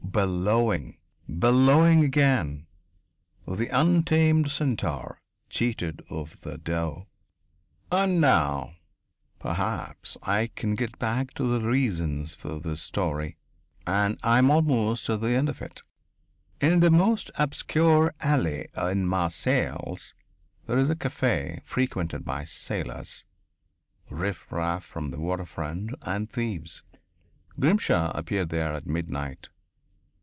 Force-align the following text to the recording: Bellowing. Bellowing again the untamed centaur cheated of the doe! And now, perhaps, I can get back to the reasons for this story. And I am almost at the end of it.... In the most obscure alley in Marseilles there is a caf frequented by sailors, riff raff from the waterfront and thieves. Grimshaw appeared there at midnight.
Bellowing. 0.11 0.97
Bellowing 1.29 2.03
again 2.03 2.67
the 3.47 3.69
untamed 3.69 4.51
centaur 4.51 5.21
cheated 5.49 6.01
of 6.09 6.37
the 6.41 6.57
doe! 6.57 7.07
And 7.89 8.19
now, 8.19 8.75
perhaps, 9.39 10.17
I 10.21 10.47
can 10.47 10.75
get 10.75 10.99
back 10.99 11.33
to 11.35 11.43
the 11.47 11.61
reasons 11.65 12.33
for 12.35 12.59
this 12.59 12.81
story. 12.81 13.37
And 13.87 14.19
I 14.21 14.37
am 14.39 14.51
almost 14.51 15.09
at 15.09 15.21
the 15.21 15.29
end 15.29 15.47
of 15.47 15.61
it.... 15.61 15.81
In 16.59 16.81
the 16.81 16.91
most 16.91 17.31
obscure 17.35 18.13
alley 18.19 18.67
in 18.75 19.07
Marseilles 19.07 20.13
there 20.67 20.77
is 20.77 20.89
a 20.89 20.95
caf 20.97 21.63
frequented 21.63 22.25
by 22.25 22.43
sailors, 22.43 23.23
riff 24.09 24.51
raff 24.51 24.83
from 24.83 25.07
the 25.07 25.21
waterfront 25.21 25.91
and 26.01 26.29
thieves. 26.29 26.83
Grimshaw 27.57 28.11
appeared 28.13 28.49
there 28.49 28.73
at 28.73 28.85
midnight. 28.85 29.47